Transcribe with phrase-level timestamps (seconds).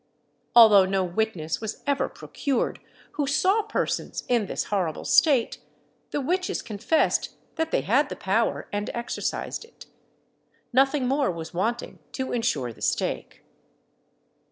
[0.55, 2.79] Although no witness was ever procured
[3.11, 5.59] who saw persons in this horrible state,
[6.09, 9.85] the witches confessed that they had the power and exercised it.
[10.73, 13.43] Nothing more was wanting to ensure the stake.